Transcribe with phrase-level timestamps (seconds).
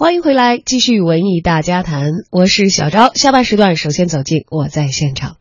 [0.00, 3.12] 欢迎回来，继续文艺大家谈，我是小昭。
[3.12, 5.36] 下半时段首先走进我在现场。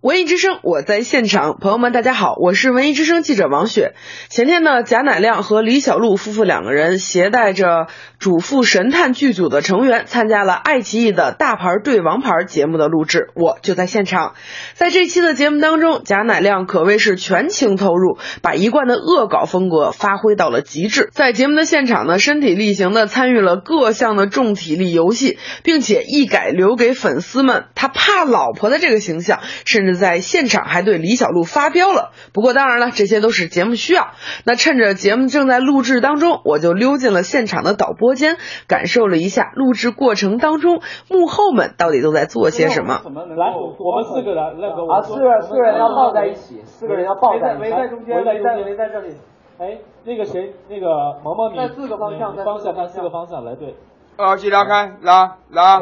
[0.00, 3.94] 文艺之声，我在现场，朋友们，大家好，我是文艺之声记者王雪。
[4.28, 7.88] 前天呢，贾乃亮和李小璐夫妇两个人携带着
[8.20, 14.34] 主妇神探剧组的成员，参加了爱奇艺的大牌对王牌节目的录制，我就在现场。
[14.74, 21.08] 在这期的节目当中，贾乃亮可谓是全情投入，把一贯的恶搞风格发挥到了极致。
[21.10, 29.88] 在节目的现场呢，身体力行的参与了各项的重体力游戏，并且一改留给粉丝们他怕老婆的这个形象，甚至。
[29.98, 34.12] 在现场还对李小璐发飙了，不过当然了，这些都是节目需要。
[34.46, 40.80] 那趁着节目正在录制当中，我就溜进了现场的导播间，感受了一下录制过程当中
[41.10, 43.02] 幕后们到底都在做些什么。
[43.36, 44.44] 来，我们四个人，
[44.88, 49.12] 啊，四个四个人要抱在一起，四个人要抱在围在中间，围在围在这里。
[49.58, 50.86] 哎，那个谁，那个
[51.24, 53.74] 萌萌，在四个方向，方向看四个方向来对。
[54.18, 55.78] 耳机拉开，拉拉，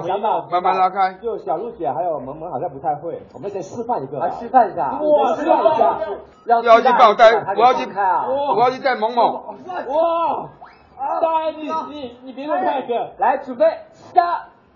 [0.50, 1.14] 慢慢拉开。
[1.22, 4.18] 就小鹿姐还有萌萌好像不太会，我们先示范一个。
[4.18, 4.98] 来示范一下。
[5.00, 5.98] 我，示范一下。
[6.46, 9.32] 要去抱带，我要去，我要去带萌萌。
[9.34, 10.50] 哇！
[11.20, 14.24] 大爱你你你别太个，来准备三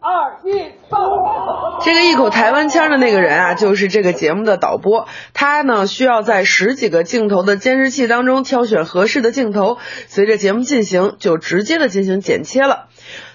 [0.00, 1.78] 二一，抱！
[1.80, 5.06] 这个一口台湾腔的那个人啊，就是这个节目的导播。
[5.34, 9.76] 他呢需要在十几个镜头的监视器当中挑选合适的镜头，
[10.08, 12.86] 随着节目进行就直接的进行剪切了。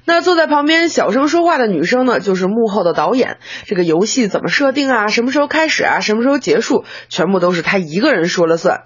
[0.05, 3.37] 那坐在旁边小声说话的女生呢，就是幕后的导演。
[3.65, 5.07] 这个游戏怎么设定啊？
[5.07, 5.99] 什么时候开始啊？
[5.99, 6.85] 什么时候结束？
[7.09, 8.83] 全部都是她一个人说了算。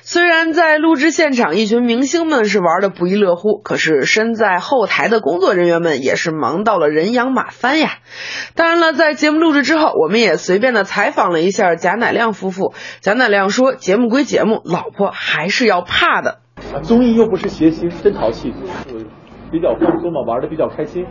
[0.00, 7.98] 虽然在录制现场，一群明星们是玩的不亦乐乎，可是身在后台的工作人员们也是忙到了人仰马翻呀。
[8.54, 12.74] 当然了，在节目录制之后，我们也随便的采访了一下贾乃亮夫妇。
[13.00, 16.40] 贾乃亮说：“节目归节目，老婆还是要怕的。
[16.82, 18.52] 综艺又不是谐星，真淘气。”
[19.52, 21.04] 比较放松嘛，玩的比较开心，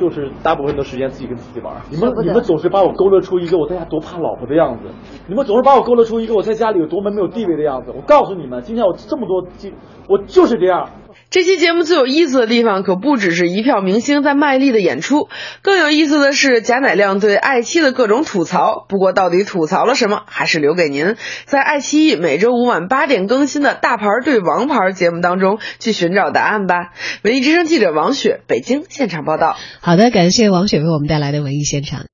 [0.00, 1.74] 就是大部分的时间自己跟自己玩。
[1.90, 4.88] 你们你们总是把我勾勒出一个我在家多怕老婆的样子，
[5.28, 7.92] 你们总是把我勾勒出一个我在家里有多么没有地位的样子。
[7.94, 9.46] 我告诉你们，今天我这么多，
[10.08, 10.88] 我就是这样。
[11.28, 15.28] 这期节目最有意思的地方，可不只是一票明星在卖力的演出，
[15.62, 18.84] 更有意思的是贾乃亮对爱妻的各种吐槽。
[18.88, 21.16] 不过到底吐槽了什么，还是留给您
[21.46, 26.90] 在爱奇艺每周五晚八点更新的大牌对王牌节目当中去寻找答案吧。
[27.24, 29.56] 文艺之声记者王雪，北京现场报道。
[29.80, 32.06] 好的，感谢王雪为我们带来的文艺现场。